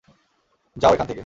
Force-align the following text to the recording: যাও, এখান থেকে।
যাও, 0.75 0.93
এখান 0.93 1.07
থেকে। 1.07 1.19